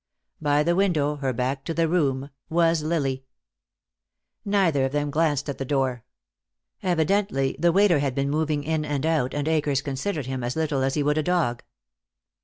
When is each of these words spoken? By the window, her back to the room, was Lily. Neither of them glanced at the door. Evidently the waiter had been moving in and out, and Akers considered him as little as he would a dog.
By 0.41 0.63
the 0.63 0.75
window, 0.75 1.17
her 1.17 1.31
back 1.31 1.63
to 1.65 1.75
the 1.75 1.87
room, 1.87 2.31
was 2.49 2.81
Lily. 2.81 3.23
Neither 4.43 4.85
of 4.85 4.93
them 4.93 5.11
glanced 5.11 5.47
at 5.47 5.59
the 5.59 5.63
door. 5.63 6.03
Evidently 6.81 7.55
the 7.59 7.71
waiter 7.71 7.99
had 7.99 8.15
been 8.15 8.31
moving 8.31 8.63
in 8.63 8.83
and 8.83 9.05
out, 9.05 9.35
and 9.35 9.47
Akers 9.47 9.83
considered 9.83 10.25
him 10.25 10.43
as 10.43 10.55
little 10.55 10.81
as 10.81 10.95
he 10.95 11.03
would 11.03 11.19
a 11.19 11.21
dog. 11.21 11.61